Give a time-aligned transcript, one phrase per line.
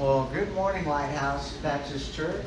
[0.00, 2.46] Well, good morning, Lighthouse Baptist Church.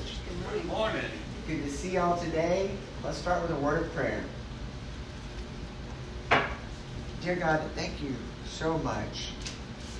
[0.51, 1.05] Good morning.
[1.45, 2.71] Good to see y'all today.
[3.03, 4.23] Let's start with a word of prayer.
[7.21, 8.15] Dear God, thank you
[8.49, 9.33] so much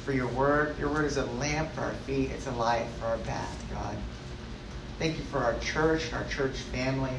[0.04, 0.80] for your word.
[0.80, 3.98] Your word is a lamp for our feet, it's a light for our path, God.
[4.98, 7.14] Thank you for our church and our church family.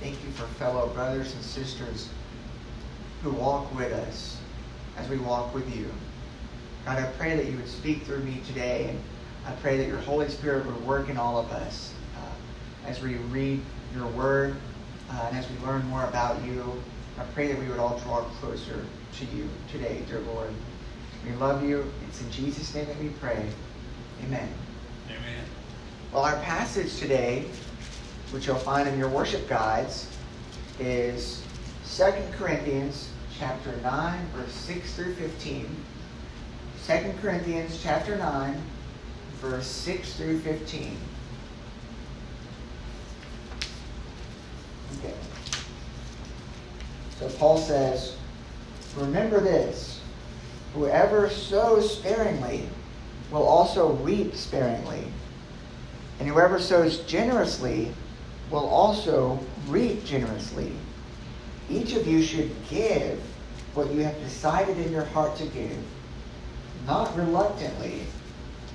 [0.00, 2.08] Thank you for fellow brothers and sisters
[3.22, 4.36] who walk with us
[4.96, 5.88] as we walk with you.
[6.84, 9.00] God, I pray that you would speak through me today, and
[9.50, 13.16] I pray that your Holy Spirit would work in all of us uh, as we
[13.16, 13.60] read
[13.92, 14.54] your word
[15.10, 16.80] uh, and as we learn more about you.
[17.18, 18.86] I pray that we would all draw closer
[19.18, 20.50] to you today, dear Lord.
[21.26, 21.92] We love you.
[22.06, 23.44] It's in Jesus' name that we pray.
[24.24, 24.48] Amen.
[25.08, 25.44] Amen.
[26.12, 27.46] Well, our passage today,
[28.30, 30.08] which you'll find in your worship guides,
[30.78, 31.42] is
[31.96, 32.04] 2
[32.38, 35.84] Corinthians chapter 9, verse 6 through 15.
[36.86, 38.62] 2 Corinthians chapter 9,
[39.40, 40.96] verse 6 through 15.
[44.98, 45.14] Okay.
[47.18, 48.16] So Paul says,
[48.96, 50.00] Remember this
[50.74, 52.68] whoever sows sparingly
[53.30, 55.04] will also reap sparingly,
[56.18, 57.92] and whoever sows generously
[58.50, 60.72] will also reap generously.
[61.70, 63.20] Each of you should give
[63.74, 65.78] what you have decided in your heart to give,
[66.86, 68.02] not reluctantly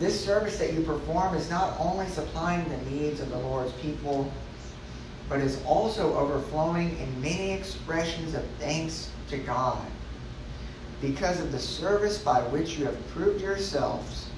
[0.00, 4.32] This service that you perform is not only supplying the needs of the Lord's people,
[5.28, 9.78] but is also overflowing in many expressions of thanks to God
[11.02, 14.30] because of the service by which you have proved yourselves.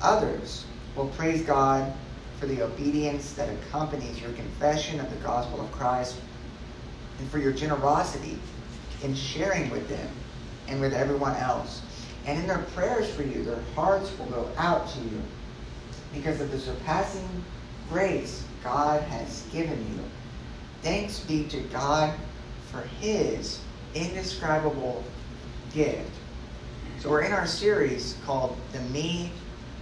[0.00, 0.64] Others
[0.94, 1.92] will praise God
[2.38, 6.20] for the obedience that accompanies your confession of the gospel of Christ
[7.18, 8.38] and for your generosity
[9.02, 10.08] in sharing with them
[10.68, 11.82] and with everyone else.
[12.26, 15.22] And in their prayers for you, their hearts will go out to you
[16.12, 17.28] because of the surpassing
[17.88, 20.02] grace God has given you.
[20.82, 22.12] Thanks be to God
[22.70, 23.60] for his
[23.94, 25.04] indescribable
[25.72, 26.10] gift.
[26.98, 29.30] So we're in our series called The Me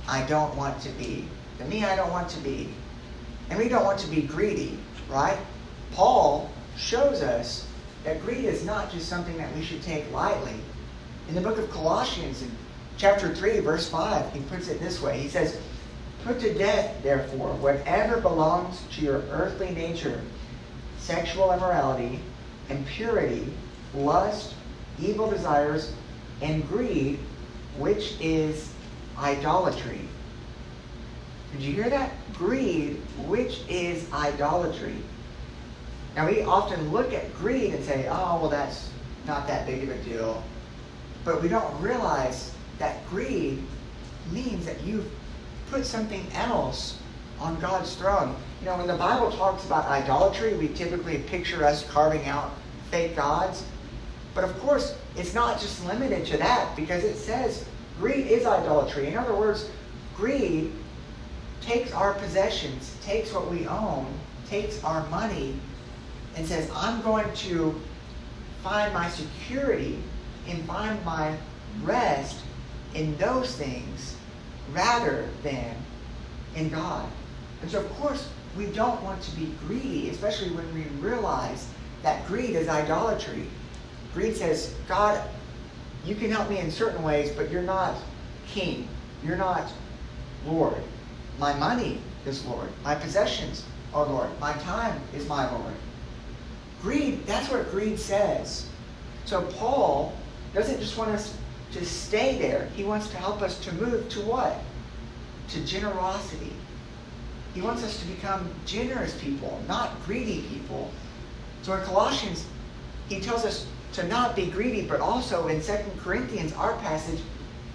[0.06, 1.26] I Don't Want to Be.
[1.58, 2.68] The Me I Don't Want to Be.
[3.48, 4.78] And we don't want to be greedy,
[5.08, 5.38] right?
[5.92, 7.66] Paul shows us
[8.04, 10.56] that greed is not just something that we should take lightly.
[11.28, 12.50] In the book of Colossians, in
[12.96, 15.58] chapter 3, verse 5, he puts it this way He says,
[16.24, 20.20] Put to death, therefore, whatever belongs to your earthly nature
[20.98, 22.18] sexual immorality,
[22.70, 23.52] impurity,
[23.94, 24.54] lust,
[24.98, 25.92] evil desires,
[26.40, 27.18] and greed,
[27.76, 28.72] which is
[29.18, 30.00] idolatry.
[31.52, 32.10] Did you hear that?
[32.32, 34.96] Greed, which is idolatry.
[36.16, 38.88] Now, we often look at greed and say, oh, well, that's
[39.26, 40.42] not that big of a deal.
[41.24, 43.62] But we don't realize that greed
[44.30, 45.10] means that you've
[45.70, 46.98] put something else
[47.40, 48.34] on God's throne.
[48.60, 52.50] You know, when the Bible talks about idolatry, we typically picture us carving out
[52.90, 53.64] fake gods.
[54.34, 57.64] But of course, it's not just limited to that because it says
[57.98, 59.06] greed is idolatry.
[59.06, 59.70] In other words,
[60.16, 60.72] greed
[61.60, 64.06] takes our possessions, takes what we own,
[64.48, 65.54] takes our money,
[66.36, 67.80] and says, I'm going to
[68.62, 70.02] find my security
[70.48, 71.36] and find my
[71.82, 72.40] rest
[72.94, 74.16] in those things
[74.72, 75.74] rather than
[76.54, 77.08] in God.
[77.62, 81.68] And so, of course, we don't want to be greedy, especially when we realize
[82.02, 83.46] that greed is idolatry.
[84.12, 85.20] Greed says, God,
[86.04, 87.96] you can help me in certain ways, but you're not
[88.46, 88.88] king.
[89.24, 89.72] You're not
[90.46, 90.82] Lord.
[91.38, 92.68] My money is Lord.
[92.84, 94.28] My possessions are Lord.
[94.38, 95.74] My time is my Lord.
[96.82, 98.68] Greed, that's what greed says.
[99.24, 100.14] So Paul
[100.54, 101.36] doesn't just want us
[101.72, 102.68] to stay there.
[102.76, 104.60] He wants to help us to move to what?
[105.50, 106.52] To generosity.
[107.54, 110.90] He wants us to become generous people, not greedy people.
[111.62, 112.46] So in Colossians,
[113.08, 117.20] he tells us to not be greedy, but also in 2 Corinthians, our passage,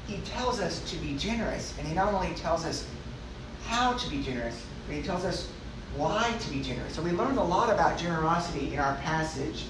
[0.08, 1.74] he tells us to be generous.
[1.78, 2.86] And he not only tells us
[3.66, 5.50] how to be generous, but he tells us
[5.96, 6.94] why to be generous.
[6.96, 9.66] So we learned a lot about generosity in our passage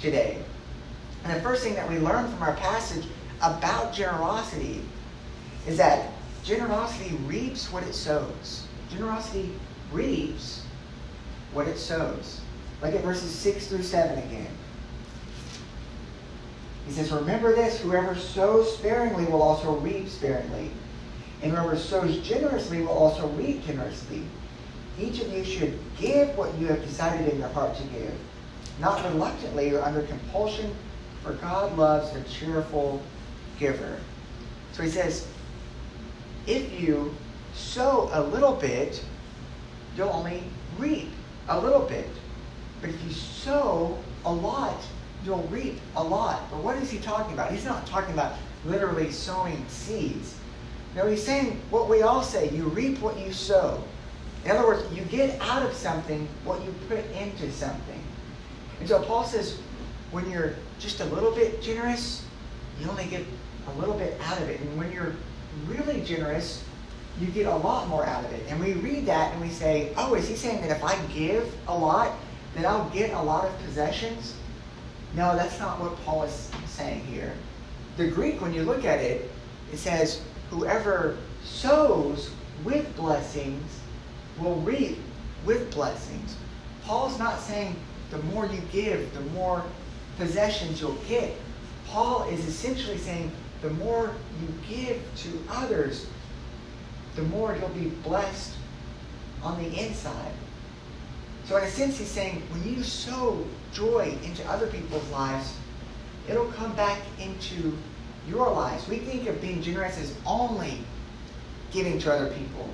[0.00, 0.42] today.
[1.24, 3.06] And the first thing that we learn from our passage
[3.42, 4.82] about generosity
[5.66, 6.10] is that
[6.44, 8.66] generosity reaps what it sows.
[8.90, 9.52] Generosity
[9.92, 10.62] reaps
[11.52, 12.40] what it sows.
[12.82, 14.50] Look at verses 6 through 7 again.
[16.86, 20.70] He says, Remember this whoever sows sparingly will also reap sparingly,
[21.42, 24.22] and whoever sows generously will also reap generously.
[24.98, 28.14] Each of you should give what you have decided in your heart to give,
[28.80, 30.74] not reluctantly or under compulsion,
[31.28, 33.02] for God loves a cheerful
[33.58, 33.98] giver.
[34.72, 35.28] So he says,
[36.46, 37.14] if you
[37.52, 39.04] sow a little bit,
[39.94, 40.42] you'll only
[40.78, 41.10] reap
[41.50, 42.08] a little bit.
[42.80, 44.78] But if you sow a lot,
[45.22, 46.50] you'll reap a lot.
[46.50, 47.52] But what is he talking about?
[47.52, 50.34] He's not talking about literally sowing seeds.
[50.96, 53.84] No, he's saying what we all say you reap what you sow.
[54.46, 58.02] In other words, you get out of something what you put into something.
[58.80, 59.58] And so Paul says,
[60.10, 62.24] when you're just a little bit generous,
[62.80, 63.24] you only get
[63.66, 64.60] a little bit out of it.
[64.60, 65.14] And when you're
[65.66, 66.64] really generous,
[67.20, 68.44] you get a lot more out of it.
[68.48, 71.52] And we read that and we say, oh, is he saying that if I give
[71.66, 72.12] a lot,
[72.54, 74.34] that I'll get a lot of possessions?
[75.14, 77.32] No, that's not what Paul is saying here.
[77.96, 79.30] The Greek, when you look at it,
[79.72, 82.30] it says, whoever sows
[82.64, 83.80] with blessings
[84.38, 84.98] will reap
[85.44, 86.36] with blessings.
[86.84, 87.74] Paul's not saying
[88.10, 89.64] the more you give, the more
[90.18, 91.34] possessions you'll get.
[91.86, 93.32] Paul is essentially saying
[93.62, 96.06] the more you give to others,
[97.16, 98.54] the more you'll be blessed
[99.42, 100.32] on the inside.
[101.44, 103.42] So, in a sense, he's saying when you sow
[103.72, 105.54] joy into other people's lives,
[106.28, 107.76] it'll come back into
[108.28, 108.86] your lives.
[108.86, 110.78] We think of being generous as only
[111.72, 112.68] giving to other people.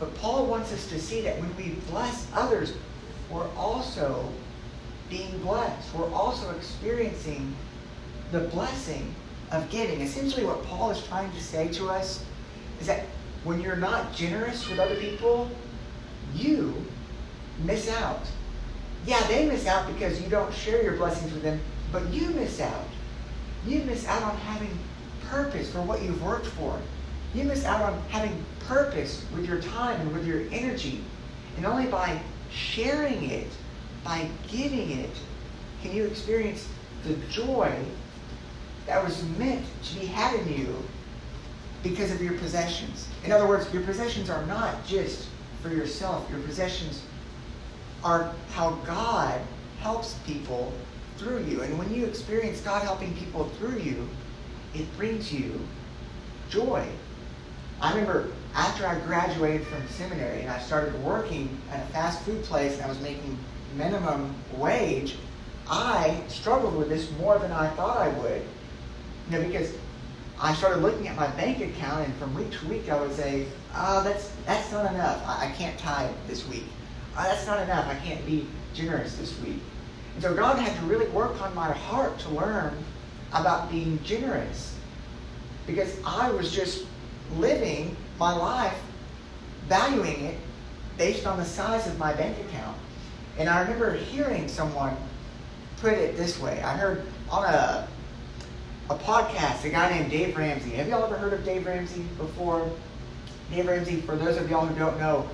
[0.00, 2.72] But Paul wants us to see that when we bless others,
[3.30, 4.30] we're also
[5.08, 5.94] being blessed.
[5.94, 7.54] We're also experiencing
[8.32, 9.14] the blessing
[9.52, 10.00] of giving.
[10.00, 12.24] Essentially, what Paul is trying to say to us
[12.80, 13.06] is that
[13.44, 15.48] when you're not generous with other people,
[16.34, 16.74] you
[17.64, 18.22] miss out.
[19.06, 21.60] Yeah, they miss out because you don't share your blessings with them,
[21.92, 22.84] but you miss out.
[23.66, 24.76] You miss out on having
[25.28, 26.80] purpose for what you've worked for.
[27.34, 31.04] You miss out on having purpose with your time and with your energy.
[31.56, 32.20] And only by
[32.50, 33.48] sharing it,
[34.06, 35.10] by giving it,
[35.82, 36.68] can you experience
[37.04, 37.76] the joy
[38.86, 40.76] that was meant to be had in you
[41.82, 43.08] because of your possessions.
[43.24, 45.28] In other words, your possessions are not just
[45.60, 47.02] for yourself, your possessions
[48.04, 49.40] are how God
[49.80, 50.72] helps people
[51.16, 51.62] through you.
[51.62, 54.08] And when you experience God helping people through you,
[54.72, 55.60] it brings you
[56.48, 56.86] joy.
[57.80, 62.42] I remember after I graduated from seminary and I started working at a fast food
[62.44, 63.36] place and I was making
[63.76, 65.16] minimum wage,
[65.68, 68.42] I struggled with this more than I thought I would.
[69.30, 69.72] You know, because
[70.40, 73.46] I started looking at my bank account, and from week to week, I would say,
[73.74, 75.22] "Oh, that's that's not enough.
[75.26, 76.66] I, I can't tithe this week.
[77.18, 77.86] Oh, that's not enough.
[77.88, 79.60] I can't be generous this week."
[80.14, 82.72] And so God had to really work on my heart to learn
[83.32, 84.76] about being generous,
[85.66, 86.86] because I was just
[87.38, 88.78] living my life,
[89.68, 90.38] valuing it
[90.96, 92.76] based on the size of my bank account.
[93.38, 94.96] And I remember hearing someone
[95.78, 96.62] put it this way.
[96.62, 97.88] I heard on a
[98.88, 100.70] a podcast, a guy named Dave Ramsey.
[100.70, 102.70] Have y'all ever heard of Dave Ramsey before?
[103.50, 105.28] Dave Ramsey, for those of y'all who don't know,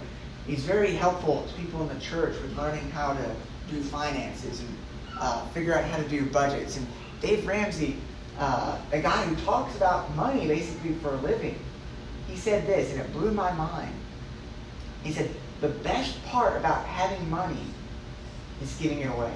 [0.47, 3.35] he's very helpful to people in the church with learning how to
[3.71, 4.68] do finances and
[5.21, 6.78] uh, figure out how to do budgets.
[6.78, 6.87] And
[7.21, 7.99] Dave Ramsey,
[8.38, 11.59] uh, a guy who talks about money basically for a living,
[12.28, 13.92] he said this, and it blew my mind.
[15.02, 15.30] He said,
[15.61, 17.66] The best part about having money
[18.61, 19.35] is giving it away.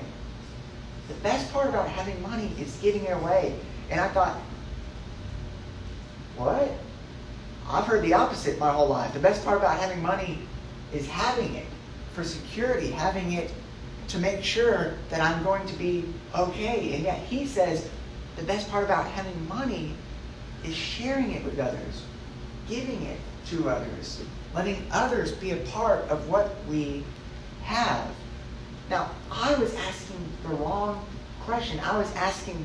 [1.08, 3.58] The best part about having money is giving it away.
[3.90, 4.36] And I thought,
[6.36, 6.70] what?
[7.68, 9.12] I've heard the opposite my whole life.
[9.12, 10.38] The best part about having money
[10.92, 11.66] is having it
[12.12, 13.52] for security, having it
[14.08, 16.04] to make sure that I'm going to be
[16.34, 16.94] okay.
[16.94, 17.88] And yet he says
[18.36, 19.94] the best part about having money
[20.64, 22.04] is sharing it with others,
[22.68, 24.22] giving it to others,
[24.54, 27.04] letting others be a part of what we
[27.62, 28.08] have.
[28.90, 31.04] Now, I was asking the wrong
[31.42, 31.80] question.
[31.80, 32.64] I was asking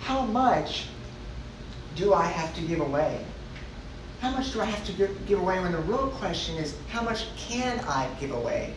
[0.00, 0.88] how much
[1.96, 3.24] do I have to give away?
[4.24, 4.92] how much do I have to
[5.26, 8.72] give away when the real question is, how much can I give away?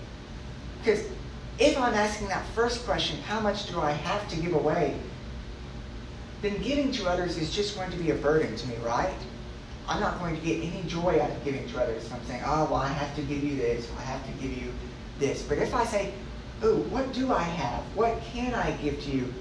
[0.79, 1.05] Because
[1.57, 4.99] if I'm asking that first question, how much do I have to give away?
[6.41, 9.15] Then giving to others is just going to be a burden to me, right?
[9.87, 12.11] I'm not going to get any joy out of giving to others.
[12.11, 14.73] I'm saying, oh, well, I have to give you this, I have to give you
[15.19, 15.41] this.
[15.41, 16.13] But if I say,
[16.63, 17.83] oh, what do I have?
[17.95, 19.33] What can I give to you?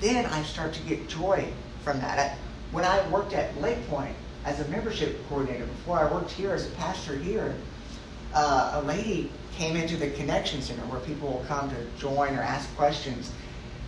[0.00, 1.46] Then I start to get joy
[1.84, 2.36] from that.
[2.72, 4.14] When I worked at Lake Point
[4.44, 7.54] as a membership coordinator, before I worked here as a pastor here,
[8.32, 12.40] uh, a lady came into the connection center where people will come to join or
[12.40, 13.32] ask questions.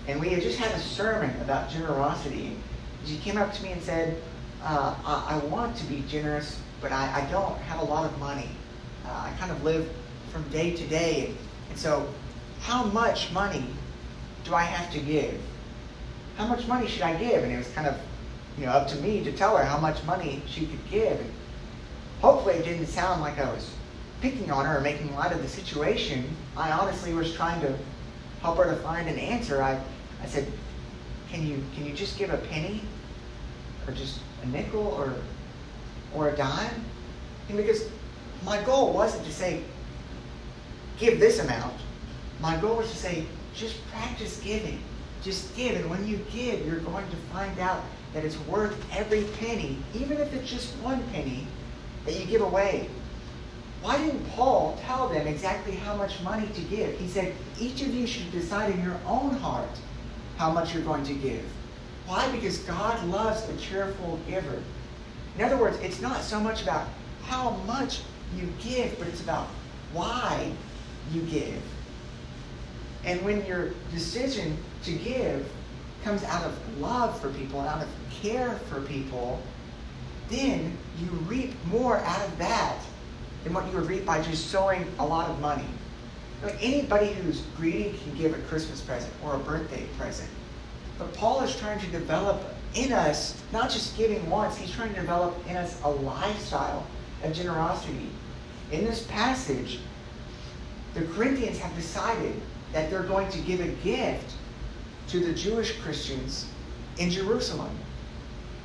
[0.08, 2.56] And we had just had a sermon about generosity.
[3.06, 4.20] She came up to me and said,
[4.62, 8.16] uh, I, I, want to be generous, but I, I don't have a lot of
[8.18, 8.48] money.
[9.04, 9.88] Uh, I kind of live
[10.32, 11.34] from day to day.
[11.68, 12.08] And so,
[12.60, 13.66] how much money
[14.44, 15.38] do I have to give?
[16.36, 17.44] How much money should I give?
[17.44, 17.96] And it was kind of,
[18.58, 21.20] you know, up to me to tell her how much money she could give.
[21.20, 21.30] And
[22.20, 23.70] hopefully, it didn't sound like I was
[24.22, 26.24] picking on her or making light of the situation.
[26.56, 27.76] I honestly was trying to
[28.40, 29.62] help her to find an answer.
[29.62, 29.78] I,
[30.22, 30.50] I said,
[31.30, 32.80] "Can you can you just give a penny,
[33.86, 35.12] or just a nickel, or
[36.14, 36.84] or a dime?"
[37.48, 37.88] And because
[38.44, 39.62] my goal wasn't to say,
[41.02, 41.74] "Give this amount."
[42.40, 44.80] My goal was to say, just practice giving.
[45.22, 47.82] Just give, and when you give, you're going to find out
[48.14, 51.46] that it's worth every penny, even if it's just one penny
[52.04, 52.88] that you give away.
[53.82, 56.98] Why didn't Paul tell them exactly how much money to give?
[56.98, 59.76] He said, each of you should decide in your own heart
[60.36, 61.44] how much you're going to give.
[62.06, 62.30] Why?
[62.30, 64.62] Because God loves a cheerful giver.
[65.36, 66.86] In other words, it's not so much about
[67.24, 68.02] how much
[68.36, 69.48] you give, but it's about
[69.92, 70.52] why
[71.10, 71.62] you give.
[73.04, 75.50] And when your decision to give
[76.04, 79.40] comes out of love for people out of care for people,
[80.28, 82.78] then you reap more out of that
[83.44, 85.66] than what you would reap by just sowing a lot of money.
[86.42, 90.28] Like anybody who's greedy can give a Christmas present or a birthday present.
[90.98, 92.42] But Paul is trying to develop
[92.74, 96.86] in us, not just giving once, he's trying to develop in us a lifestyle
[97.22, 98.08] of generosity.
[98.70, 99.80] In this passage,
[100.94, 102.34] the Corinthians have decided
[102.72, 104.34] that they're going to give a gift
[105.08, 106.46] to the Jewish Christians
[106.98, 107.76] in Jerusalem.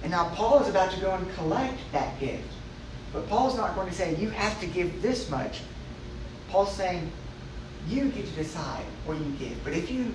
[0.04, 2.48] And now Paul is about to go and collect that gift.
[3.14, 5.62] But Paul's not going to say, you have to give this much.
[6.50, 7.12] Paul's saying,
[7.88, 9.64] you get to decide what you give.
[9.64, 10.14] But if you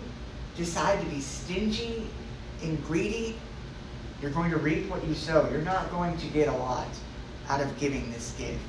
[0.57, 2.07] decide to be stingy
[2.63, 3.39] and greedy,
[4.21, 5.49] you're going to reap what you sow.
[5.51, 6.87] You're not going to get a lot
[7.49, 8.61] out of giving this gift.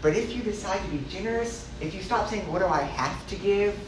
[0.00, 3.26] But if you decide to be generous, if you stop saying, what do I have
[3.28, 3.78] to give?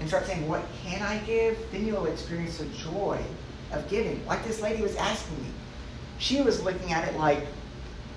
[0.00, 1.58] And start saying, what can I give?
[1.72, 3.22] Then you'll experience the joy
[3.72, 4.24] of giving.
[4.26, 5.48] Like this lady was asking me.
[6.18, 7.46] She was looking at it like,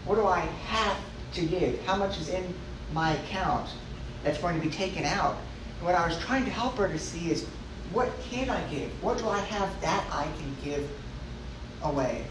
[0.05, 0.97] what do I have
[1.33, 1.83] to give?
[1.86, 2.53] How much is in
[2.93, 3.69] my account
[4.24, 5.38] that's going to be taken out?
[5.77, 7.45] And what I was trying to help her to see is
[7.93, 8.91] what can I give?
[9.01, 10.89] What do I have that I can give
[11.83, 12.25] away?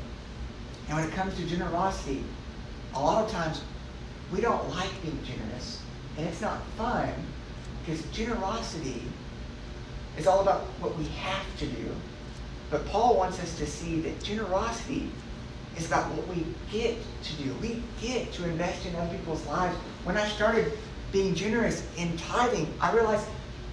[0.88, 2.23] And when it comes to generosity,
[2.95, 3.62] a lot of times
[4.33, 5.83] we don't like being generous.
[6.16, 7.12] And it's not fun
[7.85, 9.02] because generosity
[10.18, 11.90] is all about what we have to do.
[12.71, 15.11] But Paul wants us to see that generosity
[15.76, 17.54] is about what we get to do.
[17.61, 19.76] We get to invest in other people's lives.
[20.04, 20.73] When I started
[21.12, 23.26] being generous in tithing, I realized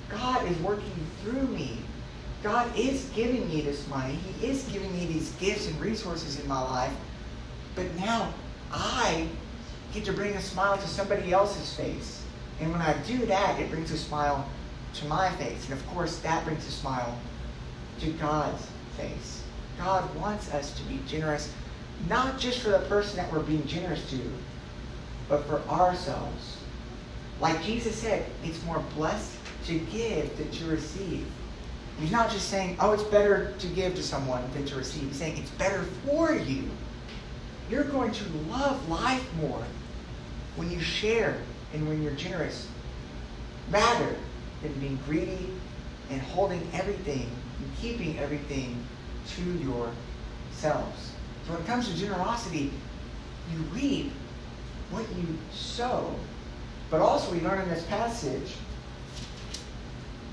[0.10, 1.80] God is working through me.
[2.44, 4.16] God is giving me this money.
[4.16, 6.94] He is giving me these gifts and resources in my life.
[7.74, 8.32] But now
[8.72, 9.28] I
[9.94, 12.24] get to bring a smile to somebody else's face.
[12.60, 14.48] And when I do that, it brings a smile
[14.96, 15.66] to my face.
[15.66, 17.18] And of course, that brings a smile
[18.00, 18.66] to God's
[18.98, 19.44] face.
[19.78, 21.52] God wants us to be generous
[22.10, 24.20] not just for the person that we're being generous to,
[25.30, 26.58] but for ourselves.
[27.40, 31.26] Like Jesus said, it's more blessed to give than to receive.
[32.00, 35.04] He's not just saying, oh, it's better to give to someone than to receive.
[35.04, 36.70] He's saying it's better for you.
[37.70, 39.64] You're going to love life more
[40.56, 41.38] when you share
[41.74, 42.68] and when you're generous,
[43.72, 44.16] rather
[44.62, 45.50] than being greedy
[46.10, 47.30] and holding everything
[47.60, 48.78] and keeping everything
[49.36, 51.12] to yourselves.
[51.46, 52.72] So when it comes to generosity,
[53.52, 54.12] you reap
[54.92, 56.14] what you sow.
[56.90, 58.56] But also, we learn in this passage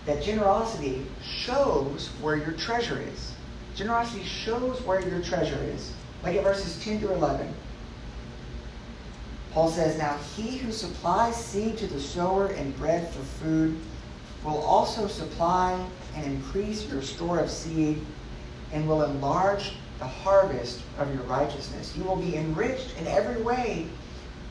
[0.07, 3.33] that generosity shows where your treasure is.
[3.75, 5.93] Generosity shows where your treasure is.
[6.23, 7.53] Like at verses 10 to 11.
[9.53, 13.79] Paul says, Now he who supplies seed to the sower and bread for food
[14.45, 18.01] will also supply and increase your store of seed
[18.73, 21.97] and will enlarge the harvest of your righteousness.
[21.97, 23.87] You will be enriched in every way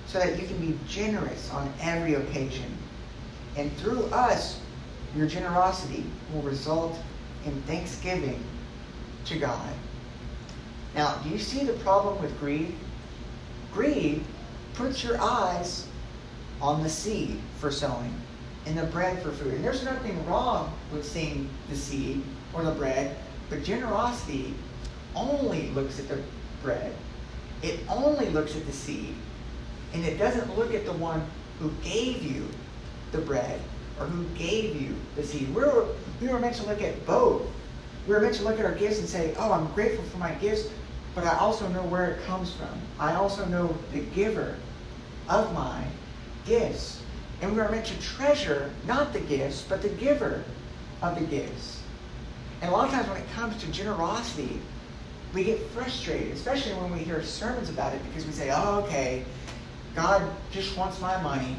[0.06, 2.78] so that you can be generous on every occasion.
[3.56, 4.60] And through us,
[5.16, 6.04] your generosity
[6.34, 6.98] will result
[7.46, 8.44] in thanksgiving
[9.26, 9.74] to God.
[10.94, 12.76] Now, do you see the problem with greed?
[13.74, 14.24] Greed
[14.80, 15.86] puts your eyes
[16.62, 18.14] on the seed for sowing
[18.66, 19.54] and the bread for food.
[19.54, 23.18] And there's nothing wrong with seeing the seed or the bread,
[23.50, 24.54] but generosity
[25.16, 26.18] only looks at the
[26.64, 26.94] bread.
[27.62, 29.16] It only looks at the seed.
[29.94, 31.28] And it doesn't look at the one
[31.60, 32.48] who gave you
[33.12, 33.60] the bread
[34.00, 35.54] or who gave you the seed.
[35.54, 35.88] We were,
[36.22, 37.42] we were meant to look at both.
[38.08, 40.32] We were meant to look at our gifts and say, oh, I'm grateful for my
[40.36, 40.70] gifts,
[41.16, 42.80] but I also know where it comes from.
[42.98, 44.56] I also know the giver
[45.30, 45.84] of my
[46.46, 47.02] gifts.
[47.42, 50.44] And we are meant to treasure not the gifts, but the giver
[51.02, 51.82] of the gifts.
[52.62, 54.60] And a lot of times when it comes to generosity,
[55.34, 59.24] we get frustrated, especially when we hear sermons about it, because we say, oh, okay,
[59.96, 60.22] God
[60.52, 61.56] just wants my money.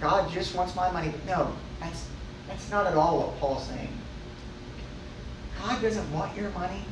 [0.00, 1.12] God just wants my money.
[1.26, 2.06] No, that's,
[2.48, 3.96] that's not at all what Paul's saying.
[5.62, 6.82] God doesn't want your money.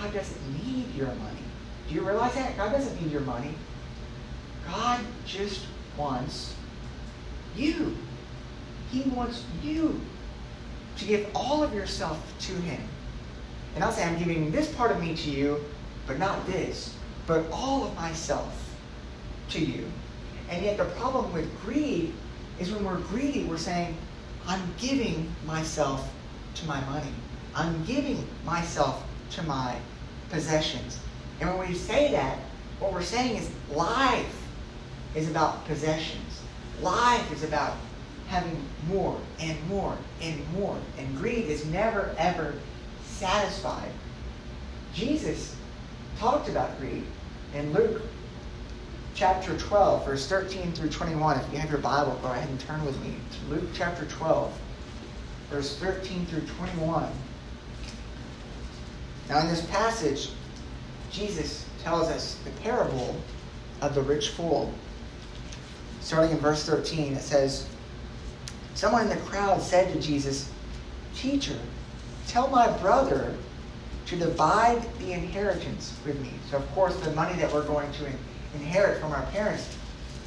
[0.00, 1.42] God doesn't need your money.
[1.88, 2.56] Do you realize that?
[2.56, 3.54] God doesn't need your money.
[4.66, 5.66] God just
[5.96, 6.54] wants
[7.56, 7.96] you.
[8.90, 10.00] He wants you
[10.96, 12.80] to give all of yourself to Him.
[13.74, 15.64] And I'll say, I'm giving this part of me to you,
[16.06, 16.94] but not this,
[17.26, 18.74] but all of myself
[19.50, 19.86] to you.
[20.50, 22.12] And yet, the problem with greed
[22.58, 23.96] is when we're greedy, we're saying,
[24.46, 26.12] I'm giving myself
[26.56, 27.12] to my money.
[27.54, 29.76] I'm giving myself to my
[30.30, 30.98] possessions.
[31.40, 32.38] And when we say that,
[32.78, 34.41] what we're saying is life
[35.14, 36.42] is about possessions.
[36.80, 37.76] Life is about
[38.28, 38.56] having
[38.88, 40.76] more and more and more.
[40.98, 42.54] And greed is never, ever
[43.04, 43.90] satisfied.
[44.94, 45.54] Jesus
[46.18, 47.04] talked about greed
[47.54, 48.02] in Luke
[49.14, 51.40] chapter 12, verse 13 through 21.
[51.40, 54.52] If you have your Bible, go ahead and turn with me to Luke chapter 12,
[55.50, 57.12] verse 13 through 21.
[59.28, 60.30] Now, in this passage,
[61.10, 63.16] Jesus tells us the parable
[63.80, 64.72] of the rich fool.
[66.02, 67.66] Starting in verse 13, it says,
[68.74, 70.50] Someone in the crowd said to Jesus,
[71.14, 71.58] Teacher,
[72.26, 73.34] tell my brother
[74.06, 76.30] to divide the inheritance with me.
[76.50, 78.06] So, of course, the money that we're going to
[78.54, 79.76] inherit from our parents,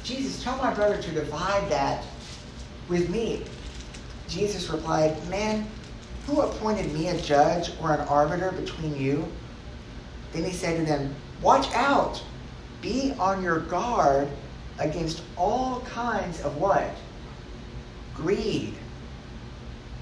[0.02, 2.04] Jesus, tell my brother to divide that
[2.88, 3.44] with me.
[4.28, 5.66] Jesus replied, Man,
[6.26, 9.26] who appointed me a judge or an arbiter between you?
[10.32, 12.22] Then he said to them, Watch out!
[12.80, 14.28] Be on your guard
[14.78, 16.90] against all kinds of what?
[18.14, 18.74] Greed.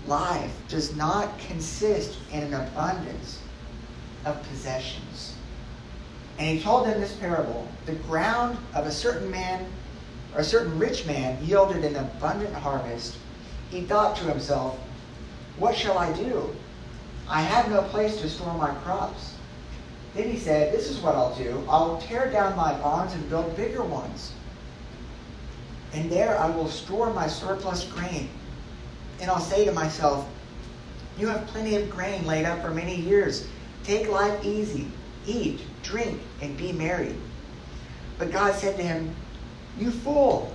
[0.07, 3.41] Life does not consist in an abundance
[4.25, 5.35] of possessions.
[6.39, 9.67] And he told them this parable The ground of a certain man,
[10.35, 13.17] or a certain rich man, yielded an abundant harvest.
[13.71, 14.79] He thought to himself,
[15.59, 16.55] What shall I do?
[17.29, 19.35] I have no place to store my crops.
[20.15, 21.65] Then he said, This is what I'll do.
[21.69, 24.33] I'll tear down my barns and build bigger ones.
[25.95, 28.29] And there I will store my surplus grain.
[29.21, 30.29] And I'll say to myself,
[31.17, 33.47] You have plenty of grain laid up for many years.
[33.85, 34.89] Take life easy.
[35.25, 37.15] Eat, drink, and be merry.
[38.19, 39.15] But God said to him,
[39.79, 40.55] You fool,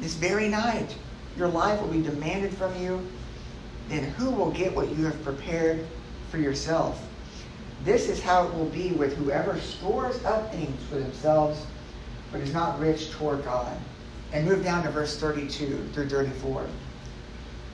[0.00, 0.94] this very night
[1.36, 3.04] your life will be demanded from you.
[3.88, 5.84] Then who will get what you have prepared
[6.30, 7.02] for yourself?
[7.84, 11.66] This is how it will be with whoever stores up things for themselves,
[12.32, 13.76] but is not rich toward God.
[14.32, 16.66] And move down to verse 32 through 34.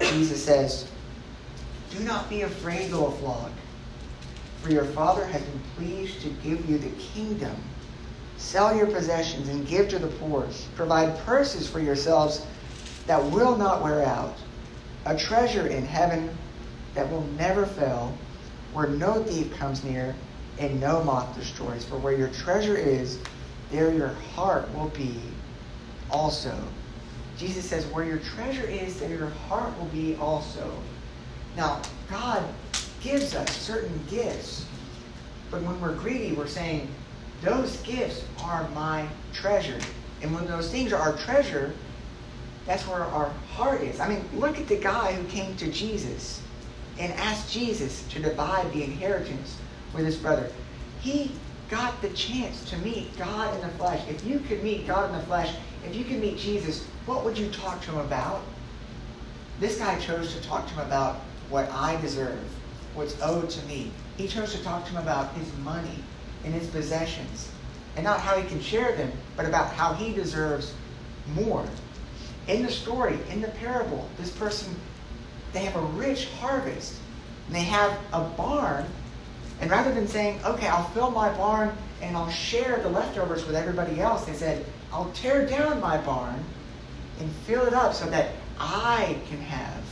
[0.00, 0.88] Jesus says,
[1.90, 3.50] Do not be afraid, little flock,
[4.60, 7.56] for your Father has been pleased to give you the kingdom.
[8.36, 10.46] Sell your possessions and give to the poor.
[10.74, 12.44] Provide purses for yourselves
[13.06, 14.36] that will not wear out,
[15.06, 16.30] a treasure in heaven
[16.94, 18.16] that will never fail,
[18.72, 20.14] where no thief comes near
[20.58, 21.84] and no moth destroys.
[21.84, 23.18] For where your treasure is,
[23.70, 25.20] there your heart will be
[26.12, 26.56] also.
[27.36, 30.70] Jesus says, Where your treasure is, there your heart will be also.
[31.56, 32.42] Now, God
[33.00, 34.66] gives us certain gifts,
[35.50, 36.88] but when we're greedy, we're saying,
[37.42, 39.78] Those gifts are my treasure.
[40.22, 41.74] And when those things are our treasure,
[42.66, 43.98] that's where our heart is.
[43.98, 46.40] I mean, look at the guy who came to Jesus
[46.98, 49.56] and asked Jesus to divide the inheritance
[49.94, 50.48] with his brother.
[51.00, 51.32] He
[51.68, 54.06] got the chance to meet God in the flesh.
[54.08, 55.54] If you could meet God in the flesh,
[55.86, 58.40] if you could meet Jesus, what would you talk to him about?
[59.60, 61.16] This guy chose to talk to him about
[61.50, 62.40] what I deserve,
[62.94, 63.90] what's owed to me.
[64.16, 66.02] He chose to talk to him about his money.
[66.44, 67.50] and his possessions.
[67.94, 70.74] And not how he can share them, but about how he deserves
[71.34, 71.64] more.
[72.48, 74.74] In the story, in the parable, this person,
[75.52, 76.96] they have a rich harvest.
[77.46, 78.86] And they have a barn.
[79.60, 83.54] And rather than saying, okay, I'll fill my barn and I'll share the leftovers with
[83.54, 86.44] everybody else, they said, I'll tear down my barn
[87.18, 89.82] and fill it up so that I can have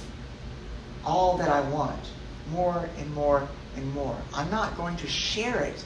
[1.04, 2.10] all that I want,
[2.52, 4.16] more and more and more.
[4.34, 5.84] I'm not going to share it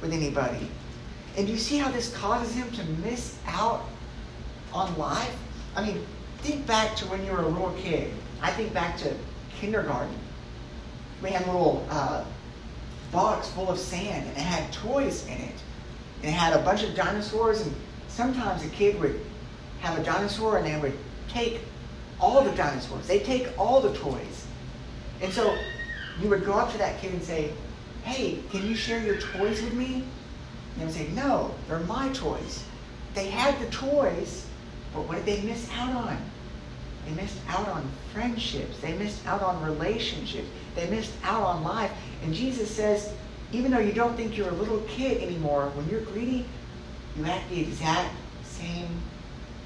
[0.00, 0.68] with anybody.
[1.36, 3.84] And do you see how this causes him to miss out
[4.72, 5.36] on life?
[5.74, 6.06] I mean,
[6.38, 8.12] think back to when you were a little kid.
[8.42, 9.14] I think back to
[9.58, 10.14] kindergarten.
[11.22, 12.24] We had a little uh,
[13.10, 15.54] box full of sand, and it had toys in it.
[16.22, 17.74] And it had a bunch of dinosaurs, and
[18.12, 19.20] sometimes a kid would
[19.80, 20.96] have a dinosaur, and they would
[21.28, 21.60] take
[22.20, 23.06] all the dinosaurs.
[23.06, 24.46] They'd take all the toys.
[25.20, 25.56] And so
[26.20, 27.52] you would go up to that kid and say,
[28.04, 29.94] hey, can you share your toys with me?
[29.94, 32.64] And they would say, no, they're my toys.
[33.14, 34.46] They had the toys,
[34.94, 36.16] but what did they miss out on?
[37.06, 38.78] They missed out on friendships.
[38.80, 40.46] They missed out on relationships.
[40.74, 41.90] They missed out on life.
[42.22, 43.12] And Jesus says,
[43.52, 46.46] even though you don't think you're a little kid anymore, when you're greedy,
[47.16, 48.88] you act the exact same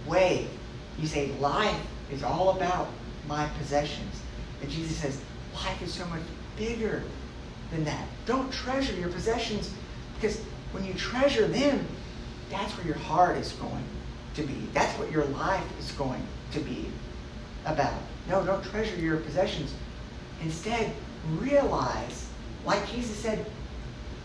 [0.06, 0.46] way.
[0.98, 1.80] You say, life
[2.11, 2.88] is all about
[3.28, 4.22] my possessions.
[4.62, 5.20] And Jesus says,
[5.54, 6.22] life is so much
[6.56, 7.02] bigger
[7.70, 8.06] than that.
[8.24, 9.72] Don't treasure your possessions
[10.14, 10.40] because
[10.72, 11.87] when you treasure them,
[12.50, 13.85] that's where your heart is going
[14.35, 14.54] to be.
[14.72, 16.87] That's what your life is going to be
[17.64, 17.94] about.
[18.28, 19.74] No, don't treasure your possessions.
[20.42, 20.92] Instead,
[21.38, 22.28] realize,
[22.64, 23.44] like Jesus said,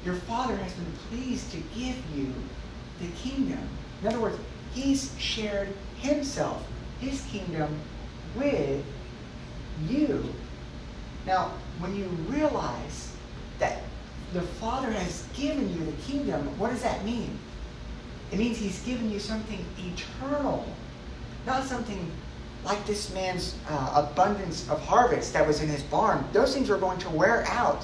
[0.06, 2.34] your Father has been pleased to give you
[3.02, 3.60] the kingdom.
[4.02, 4.38] In other words,
[4.74, 6.66] He's shared Himself,
[7.00, 7.78] His kingdom,
[8.36, 8.84] with
[9.88, 10.34] you.
[11.26, 13.12] Now, when you realize
[13.60, 13.82] that
[14.34, 17.38] the Father has given you the kingdom, what does that mean?
[18.32, 20.66] It means He's given you something eternal,
[21.46, 22.12] not something
[22.64, 26.24] like this man's uh, abundance of harvest that was in his barn.
[26.32, 27.84] Those things were going to wear out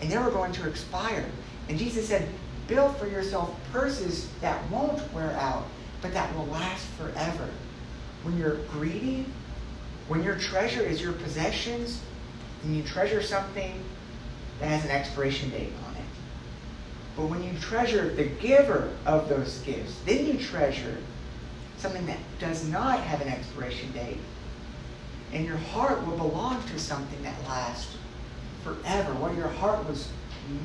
[0.00, 1.24] and they were going to expire.
[1.68, 2.28] And Jesus said,
[2.72, 5.66] Build for yourself purses that won't wear out,
[6.00, 7.46] but that will last forever.
[8.22, 9.26] When you're greedy,
[10.08, 12.00] when your treasure is your possessions,
[12.62, 13.74] then you treasure something
[14.58, 16.02] that has an expiration date on it.
[17.14, 20.96] But when you treasure the giver of those gifts, then you treasure
[21.76, 24.20] something that does not have an expiration date.
[25.34, 27.98] And your heart will belong to something that lasts
[28.64, 30.08] forever, what your heart was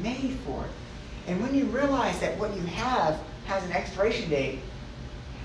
[0.01, 0.63] made for.
[1.27, 4.59] And when you realize that what you have has an expiration date,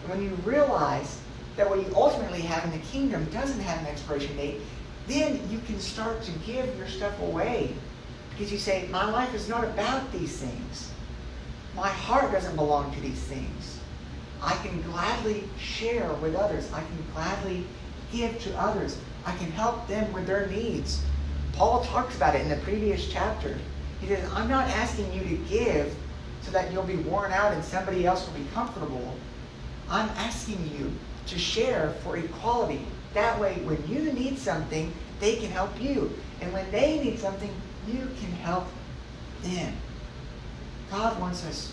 [0.06, 1.20] when you realize
[1.56, 4.60] that what you ultimately have in the kingdom doesn't have an expiration date,
[5.08, 7.74] then you can start to give your stuff away.
[8.30, 10.90] Because you say, My life is not about these things.
[11.74, 13.80] My heart doesn't belong to these things.
[14.40, 16.70] I can gladly share with others.
[16.72, 17.64] I can gladly
[18.12, 18.98] give to others.
[19.24, 21.02] I can help them with their needs.
[21.52, 23.56] Paul talks about it in the previous chapter.
[24.02, 25.94] He says, I'm not asking you to give
[26.42, 29.16] so that you'll be worn out and somebody else will be comfortable.
[29.88, 30.92] I'm asking you
[31.28, 32.84] to share for equality.
[33.14, 36.10] That way, when you need something, they can help you.
[36.40, 37.48] And when they need something,
[37.86, 38.66] you can help
[39.44, 39.72] them.
[40.90, 41.72] God wants us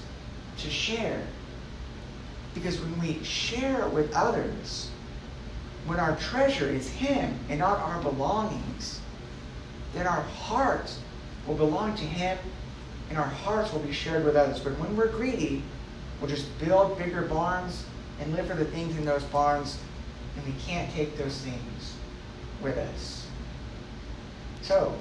[0.59, 1.25] to share.
[2.53, 4.91] Because when we share with others,
[5.87, 9.01] when our treasure is Him and not our belongings,
[9.95, 10.99] then our hearts
[11.47, 12.37] will belong to Him
[13.09, 14.59] and our hearts will be shared with others.
[14.59, 15.63] But when we're greedy,
[16.19, 17.85] we'll just build bigger barns
[18.19, 19.79] and live for the things in those barns,
[20.35, 21.95] and we can't take those things
[22.61, 23.27] with us.
[24.61, 24.93] So,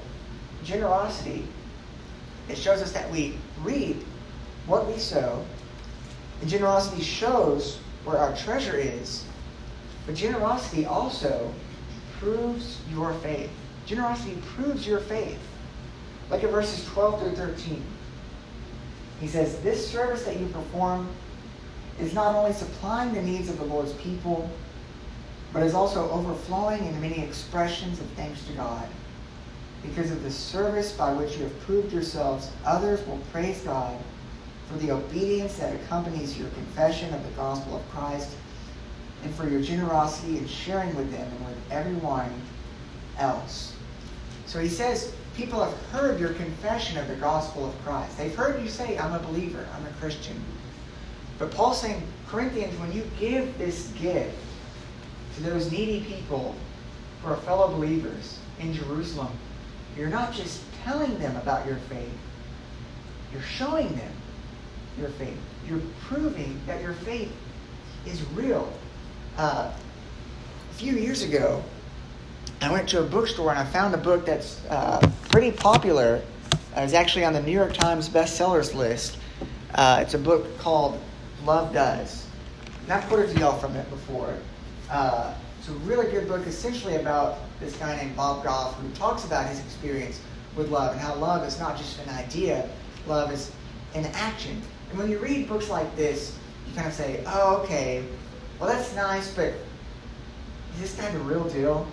[0.64, 1.46] generosity,
[2.48, 4.04] it shows us that we reap
[4.66, 5.44] what we sow,
[6.40, 9.24] and generosity shows where our treasure is,
[10.06, 11.52] but generosity also
[12.18, 13.50] proves your faith.
[13.84, 15.38] Generosity proves your faith.
[16.30, 17.82] Look at verses 12 through 13.
[19.20, 21.08] He says, This service that you perform
[22.00, 24.48] is not only supplying the needs of the Lord's people,
[25.52, 28.86] but is also overflowing in many expressions of thanks to God.
[29.82, 33.96] Because of the service by which you have proved yourselves, others will praise God
[34.68, 38.36] for the obedience that accompanies your confession of the gospel of Christ,
[39.24, 42.30] and for your generosity in sharing with them and with everyone
[43.18, 43.72] else.
[44.46, 48.18] So he says, people have heard your confession of the gospel of Christ.
[48.18, 50.36] They've heard you say, I'm a believer, I'm a Christian.
[51.38, 54.36] But Paul's saying, Corinthians, when you give this gift
[55.36, 56.56] to those needy people
[57.22, 59.28] who are fellow believers in Jerusalem,
[59.96, 62.18] you're not just telling them about your faith,
[63.32, 64.12] you're showing them
[64.98, 65.38] your faith.
[65.68, 67.32] You're proving that your faith
[68.06, 68.72] is real.
[69.36, 71.62] Uh, a few years ago,
[72.60, 76.22] I went to a bookstore and I found a book that's uh, pretty popular.
[76.76, 79.18] Uh, it's actually on the New York Times bestsellers list.
[79.74, 81.00] Uh, it's a book called
[81.44, 82.26] Love Does.
[82.82, 84.34] And I've quoted to y'all from it before.
[84.90, 89.24] Uh, it's a really good book, essentially about this guy named Bob Goff who talks
[89.24, 90.20] about his experience
[90.56, 92.68] with love and how love is not just an idea,
[93.06, 93.52] love is
[93.94, 94.60] an action.
[94.90, 98.04] And when you read books like this, you kind of say, oh, okay,
[98.58, 99.54] well, that's nice, but
[100.74, 101.86] is this guy the real deal?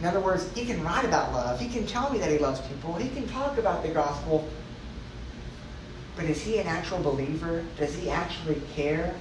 [0.00, 1.58] In other words, he can write about love.
[1.58, 2.94] He can tell me that he loves people.
[2.94, 4.48] He can talk about the gospel.
[6.14, 7.64] But is he an actual believer?
[7.76, 9.14] Does he actually care?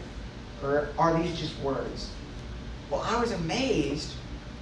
[0.64, 2.12] Or are these just words?
[2.90, 4.14] Well, I was amazed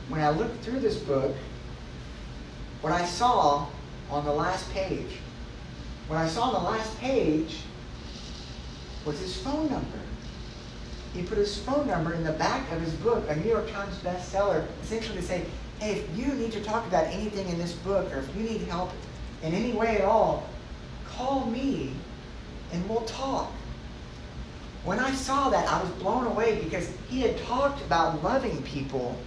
[0.10, 1.36] when I looked through this book
[2.82, 3.68] what I saw
[4.10, 5.18] on the last page.
[6.08, 7.58] What I saw on the last page
[9.06, 10.00] was his phone number.
[11.14, 13.96] He put his phone number in the back of his book, a New York Times
[14.00, 15.46] bestseller, essentially to say,
[15.80, 18.62] hey, if you need to talk about anything in this book or if you need
[18.62, 18.92] help
[19.44, 20.48] in any way at all,
[21.08, 21.94] call me
[22.72, 23.52] and we'll talk.
[24.84, 29.18] When I saw that, I was blown away because he had talked about loving people,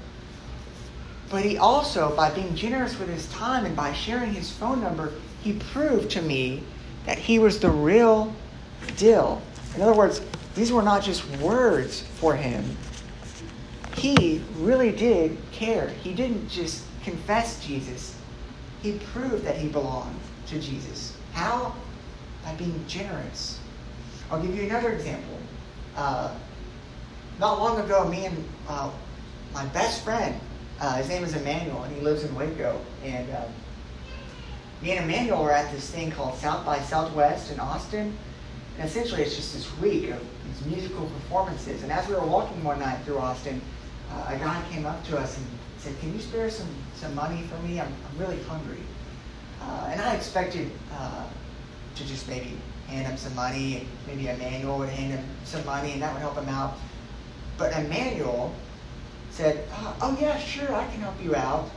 [1.30, 5.12] but he also, by being generous with his time and by sharing his phone number,
[5.42, 6.62] he proved to me
[7.06, 8.34] that he was the real
[8.96, 9.42] deal.
[9.74, 10.20] In other words,
[10.54, 12.64] these were not just words for him.
[13.98, 15.88] He really did care.
[15.88, 18.16] He didn't just confess Jesus,
[18.82, 21.16] he proved that he belonged to Jesus.
[21.32, 21.74] How?
[22.44, 23.58] By being generous.
[24.30, 25.38] I'll give you another example.
[25.96, 26.34] Uh,
[27.38, 28.90] not long ago, me and uh,
[29.52, 30.38] my best friend,
[30.80, 32.80] uh, his name is Emmanuel, and he lives in Waco.
[33.04, 33.44] And uh,
[34.82, 38.16] me and Emmanuel were at this thing called South by Southwest in Austin.
[38.78, 41.82] And essentially, it's just this week of these musical performances.
[41.82, 43.61] And as we were walking one night through Austin,
[44.12, 45.46] uh, a guy came up to us and
[45.78, 47.80] said, Can you spare some, some money for me?
[47.80, 48.82] I'm, I'm really hungry.
[49.60, 51.26] Uh, and I expected uh,
[51.94, 55.92] to just maybe hand him some money, and maybe Emmanuel would hand him some money,
[55.92, 56.74] and that would help him out.
[57.58, 58.54] But Emmanuel
[59.30, 61.70] said, uh, Oh, yeah, sure, I can help you out.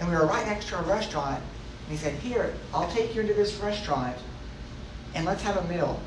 [0.00, 1.42] And we were right next to a restaurant.
[1.42, 4.16] And he said, Here, I'll take you into this restaurant
[5.14, 6.00] and let's have a meal.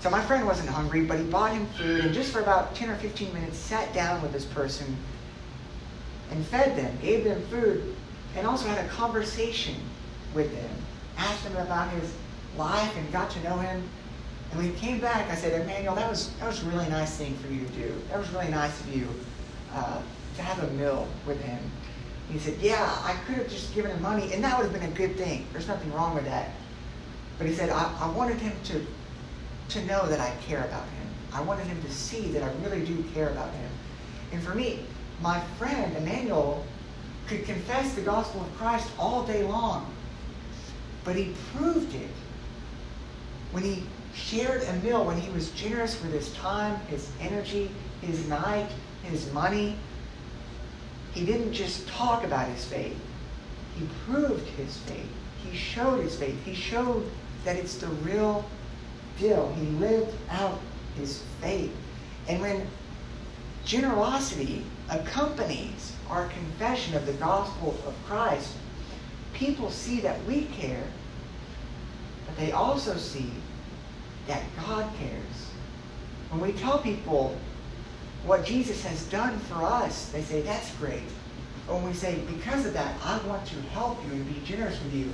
[0.00, 2.88] So my friend wasn't hungry, but he bought him food and just for about 10
[2.88, 4.96] or 15 minutes sat down with this person
[6.30, 7.94] and fed them, gave them food,
[8.34, 9.74] and also had a conversation
[10.34, 10.70] with them.
[11.18, 12.14] Asked him about his
[12.56, 13.82] life and got to know him.
[14.50, 17.16] And when he came back, I said, Emmanuel, that was, that was a really nice
[17.16, 17.94] thing for you to do.
[18.08, 19.06] That was really nice of you
[19.74, 20.00] uh,
[20.36, 21.58] to have a meal with him.
[22.30, 24.90] He said, Yeah, I could have just given him money, and that would have been
[24.90, 25.46] a good thing.
[25.52, 26.50] There's nothing wrong with that.
[27.38, 28.86] But he said, I, I wanted him to,
[29.70, 31.08] to know that I care about him.
[31.32, 33.70] I wanted him to see that I really do care about him.
[34.32, 34.84] And for me,
[35.20, 36.64] my friend Emmanuel
[37.26, 39.94] could confess the gospel of Christ all day long,
[41.04, 42.10] but he proved it
[43.52, 48.26] when he shared a meal, when he was generous with his time, his energy, his
[48.28, 48.68] night,
[49.02, 49.76] his money.
[51.12, 52.96] He didn't just talk about his faith,
[53.78, 55.08] he proved his faith.
[55.44, 56.36] He showed his faith.
[56.44, 57.08] He showed
[57.44, 58.44] that it's the real
[59.20, 59.54] deal.
[59.58, 60.58] He lived out
[60.96, 61.72] his faith.
[62.28, 62.66] And when
[63.64, 68.54] generosity accompanies our confession of the gospel of Christ,
[69.32, 70.82] people see that we care,
[72.26, 73.30] but they also see
[74.26, 75.50] that God cares.
[76.30, 77.36] When we tell people
[78.24, 81.02] what Jesus has done for us, they say, that's great.
[81.66, 84.78] But when we say, because of that, I want to help you and be generous
[84.82, 85.12] with you,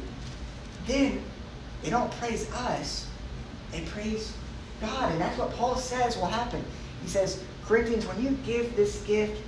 [0.87, 1.23] then
[1.83, 3.07] they don't praise us,
[3.73, 4.33] they praise
[4.81, 5.13] God.
[5.13, 6.63] And that's what Paul says will happen.
[7.03, 9.43] He says, Corinthians, when you give this gift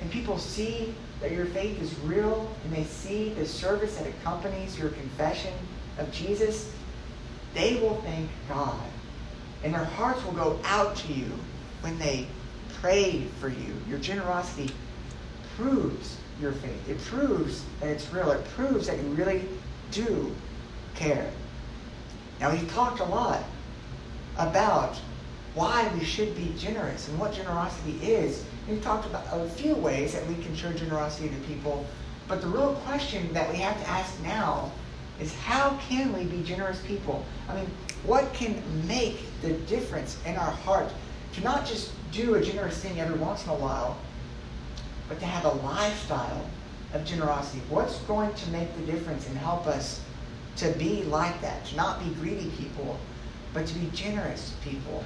[0.00, 4.78] and people see that your faith is real and they see the service that accompanies
[4.78, 5.52] your confession
[5.98, 6.72] of Jesus,
[7.54, 8.80] they will thank God.
[9.64, 11.30] And their hearts will go out to you
[11.80, 12.26] when they
[12.80, 13.74] pray for you.
[13.88, 14.72] Your generosity
[15.56, 16.88] proves your faith.
[16.88, 18.30] It proves that it's real.
[18.30, 19.42] It proves that you really
[19.90, 20.32] do
[20.94, 21.30] care.
[22.40, 23.42] Now, we've talked a lot
[24.36, 25.00] about
[25.54, 28.44] why we should be generous and what generosity is.
[28.68, 31.84] We've talked about a few ways that we can show generosity to people,
[32.28, 34.70] but the real question that we have to ask now
[35.20, 37.24] is how can we be generous people?
[37.48, 37.66] I mean,
[38.04, 40.92] what can make the difference in our heart
[41.32, 43.96] to not just do a generous thing every once in a while,
[45.08, 46.46] but to have a lifestyle
[46.94, 47.62] of generosity?
[47.68, 50.00] What's going to make the difference and help us
[50.58, 52.98] to be like that, to not be greedy people,
[53.54, 55.04] but to be generous people.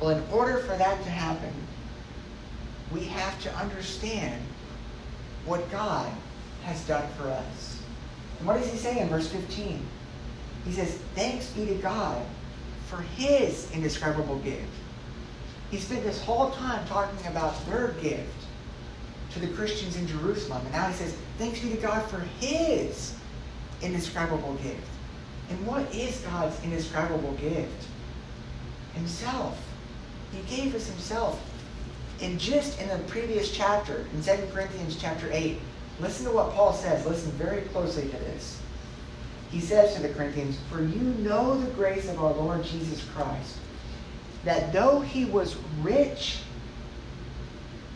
[0.00, 1.52] Well, in order for that to happen,
[2.92, 4.42] we have to understand
[5.46, 6.10] what God
[6.64, 7.82] has done for us.
[8.38, 9.80] And what does he say in verse 15?
[10.64, 12.22] He says, Thanks be to God
[12.88, 14.68] for his indescribable gift.
[15.70, 18.28] He spent this whole time talking about their gift
[19.32, 20.62] to the Christians in Jerusalem.
[20.64, 23.14] And now he says, Thanks be to God for his
[23.82, 24.86] indescribable gift.
[25.50, 27.86] And what is God's indescribable gift?
[28.94, 29.58] Himself.
[30.32, 31.40] He gave us himself.
[32.22, 35.58] And just in the previous chapter, in 2 Corinthians chapter 8,
[36.00, 37.06] listen to what Paul says.
[37.06, 38.60] Listen very closely to this.
[39.50, 43.56] He says to the Corinthians, For you know the grace of our Lord Jesus Christ,
[44.44, 46.38] that though he was rich,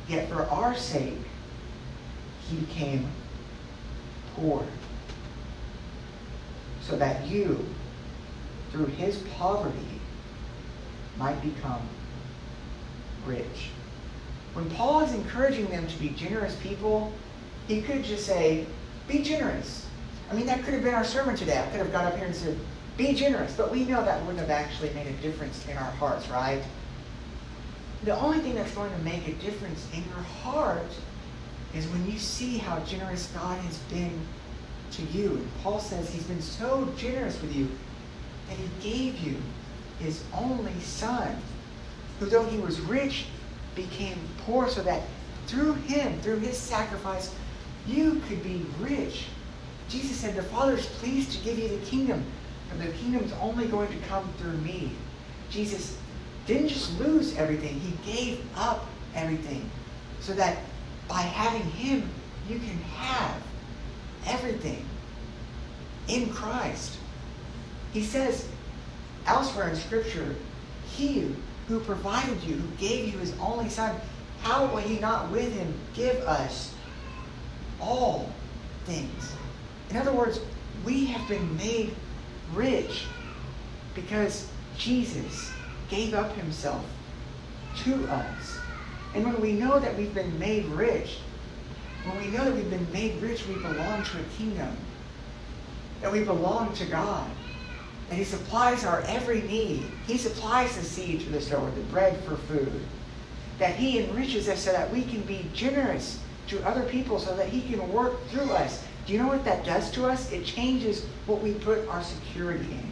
[0.09, 1.15] yet for our sake
[2.49, 3.07] he became
[4.35, 4.67] poor,
[6.87, 7.65] so that you,
[8.71, 10.01] through his poverty,
[11.19, 11.81] might become
[13.25, 13.71] rich.
[14.53, 17.13] When Paul is encouraging them to be generous people,
[17.67, 18.67] he could just say,
[19.09, 19.87] Be generous.
[20.31, 21.59] I mean, that could have been our sermon today.
[21.59, 22.59] I could have got up here and said,
[22.97, 23.55] Be generous.
[23.57, 26.63] But we know that wouldn't have actually made a difference in our hearts, right?
[28.05, 30.93] The only thing that's going to make a difference in your heart
[31.75, 34.21] is when you see how generous God has been
[34.97, 35.31] to you.
[35.31, 37.69] And Paul says he's been so generous with you
[38.49, 39.37] that he gave you
[39.99, 41.37] his only son,
[42.19, 43.27] who though he was rich,
[43.75, 45.03] became poor so that
[45.47, 47.35] through him, through his sacrifice,
[47.87, 49.27] you could be rich.
[49.89, 52.25] Jesus said, The Father is pleased to give you the kingdom,
[52.71, 54.93] but the kingdom's only going to come through me.
[55.51, 55.99] Jesus
[56.47, 59.71] didn't just lose everything, he gave up everything
[60.21, 60.59] so that
[61.09, 62.09] by having him,
[62.49, 62.79] you can
[64.45, 64.85] everything
[66.09, 66.99] in Christ.
[67.93, 68.47] He says
[69.27, 70.35] elsewhere in Scripture,
[70.87, 71.35] He
[71.69, 73.97] who provided you, who gave you his only Son,
[74.43, 76.75] how will he not with him give us
[77.81, 78.31] all
[78.85, 79.33] things?
[79.89, 80.41] In other words,
[80.85, 81.95] we have been made
[82.53, 83.07] rich
[83.95, 85.51] because Jesus
[85.89, 86.85] gave up himself
[87.85, 88.59] to us.
[89.15, 91.19] And when we know that we've been made rich,
[92.05, 94.77] when we know that we've been made rich, we belong to a kingdom,
[96.01, 97.31] that we belong to God
[98.11, 99.83] and he supplies our every need.
[100.07, 102.81] He supplies the seed for the sower, the bread for food.
[103.59, 107.49] That he enriches us so that we can be generous to other people so that
[107.49, 108.85] he can work through us.
[109.07, 110.31] Do you know what that does to us?
[110.33, 112.91] It changes what we put our security in.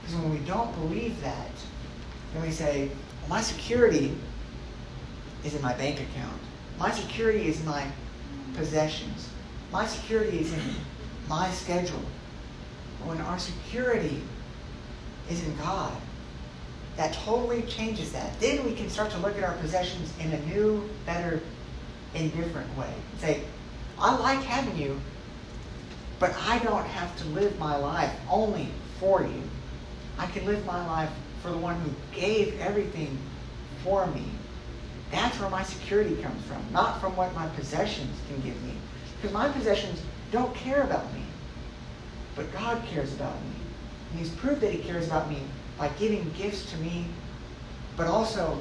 [0.00, 1.50] Because when we don't believe that,
[2.32, 2.88] then we say,
[3.20, 4.16] well, my security
[5.44, 6.40] is in my bank account.
[6.78, 7.86] My security is in my
[8.56, 9.28] possessions.
[9.72, 10.60] My security is in
[11.28, 12.02] my schedule
[12.98, 14.22] But when our security
[15.28, 15.92] is in God,
[16.96, 18.38] that totally changes that.
[18.40, 21.40] Then we can start to look at our possessions in a new, better,
[22.14, 22.92] and different way.
[23.18, 23.42] Say,
[23.98, 24.98] I like having you,
[26.18, 29.42] but I don't have to live my life only for you.
[30.18, 31.10] I can live my life
[31.42, 33.18] for the one who gave everything
[33.84, 34.24] for me.
[35.10, 38.72] That's where my security comes from, not from what my possessions can give me.
[39.16, 41.22] Because my possessions don't care about me.
[42.34, 43.54] But God cares about me.
[44.10, 45.40] And He's proved that He cares about me
[45.78, 47.06] by giving gifts to me,
[47.96, 48.60] but also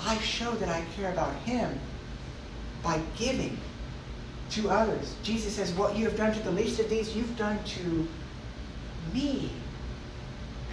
[0.00, 1.78] I show that I care about Him
[2.82, 3.58] by giving
[4.50, 5.14] to others.
[5.22, 8.08] Jesus says, What you have done to the least of these, you've done to
[9.12, 9.50] me.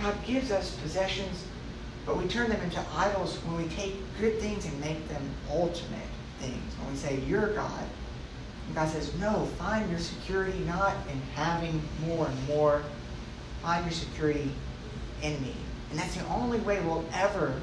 [0.01, 1.45] God gives us possessions,
[2.05, 6.09] but we turn them into idols when we take good things and make them ultimate
[6.39, 6.73] things.
[6.79, 7.83] When we say, You're God,
[8.67, 12.83] and God says, no, find your security not in having more and more.
[13.61, 14.51] Find your security
[15.21, 15.53] in me.
[15.91, 17.61] And that's the only way we'll ever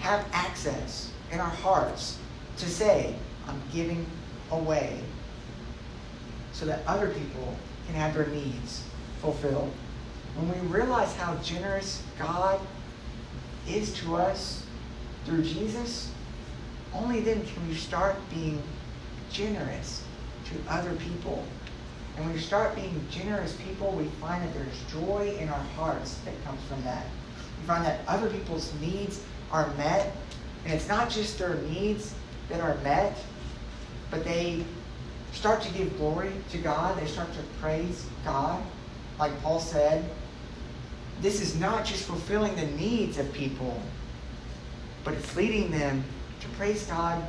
[0.00, 2.18] have access in our hearts
[2.58, 3.14] to say,
[3.46, 4.06] I'm giving
[4.50, 5.00] away
[6.52, 8.84] so that other people can have their needs
[9.20, 9.72] fulfilled.
[10.36, 12.60] When we realize how generous God
[13.68, 14.64] is to us
[15.24, 16.10] through Jesus,
[16.94, 18.62] only then can we start being
[19.30, 20.02] generous
[20.46, 21.44] to other people.
[22.16, 26.18] And when we start being generous people, we find that there's joy in our hearts
[26.24, 27.06] that comes from that.
[27.60, 30.14] We find that other people's needs are met.
[30.64, 32.14] And it's not just their needs
[32.48, 33.16] that are met,
[34.10, 34.64] but they
[35.32, 37.00] start to give glory to God.
[37.00, 38.62] They start to praise God.
[39.18, 40.04] Like Paul said,
[41.22, 43.80] this is not just fulfilling the needs of people,
[45.04, 46.02] but it's leading them
[46.40, 47.24] to praise God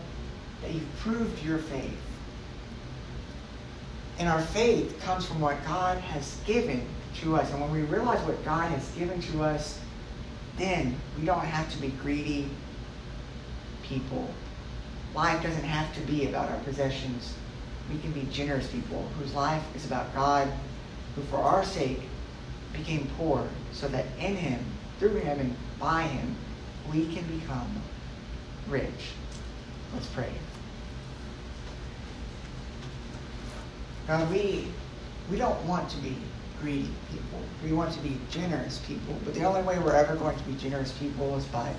[0.63, 2.01] that you've proved your faith.
[4.17, 6.85] And our faith comes from what God has given
[7.21, 7.51] to us.
[7.51, 9.79] And when we realize what God has given to us,
[10.57, 12.47] then we don't have to be greedy
[13.83, 14.27] people.
[15.13, 17.33] Life doesn't have to be about our possessions.
[17.91, 20.51] We can be generous people whose life is about God,
[21.15, 22.01] who for our sake
[22.73, 24.63] became poor, so that in Him,
[24.99, 26.35] through Him, and by Him,
[26.91, 27.69] we can become
[28.67, 29.11] rich.
[29.93, 30.31] Let's pray.
[34.07, 34.67] God, we,
[35.31, 36.15] we don't want to be
[36.61, 37.39] greedy people.
[37.63, 39.15] We want to be generous people.
[39.23, 41.73] But the only way we're ever going to be generous people is by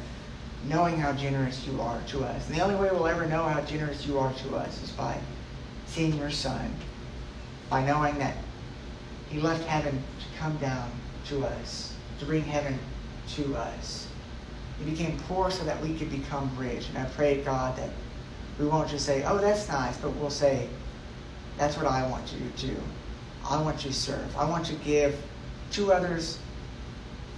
[0.69, 2.47] knowing how generous you are to us.
[2.47, 5.19] And the only way we'll ever know how generous you are to us is by
[5.87, 6.73] seeing your Son,
[7.69, 8.37] by knowing that
[9.31, 10.03] He left heaven
[10.39, 10.91] come down
[11.27, 12.79] to us, to bring heaven
[13.35, 14.09] to us.
[14.79, 16.89] He became poor so that we could become rich.
[16.89, 17.91] And I pray, God, that
[18.59, 20.69] we won't just say, oh, that's nice, but we'll say,
[21.57, 22.77] that's what I want you to do.
[23.49, 24.37] I want you to serve.
[24.37, 25.23] I want you to give
[25.73, 26.39] to others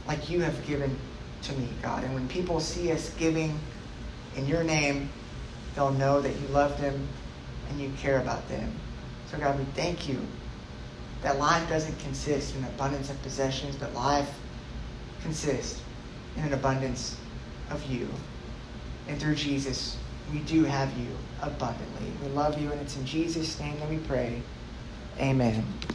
[0.07, 0.97] like you have given
[1.43, 2.05] to me, God.
[2.05, 3.59] And when people see us giving
[4.37, 5.09] in your name,
[5.75, 7.07] they'll know that you love them
[7.69, 8.73] and you care about them.
[9.31, 10.19] So, God, we thank you
[11.23, 14.31] that life doesn't consist in abundance of possessions, but life
[15.23, 15.81] consists
[16.37, 17.17] in an abundance
[17.71, 18.09] of you.
[19.09, 19.97] And through Jesus,
[20.33, 21.09] we do have you
[21.43, 22.13] abundantly.
[22.23, 24.43] We love you, and it's in Jesus' name that we pray.
[25.19, 25.65] Amen.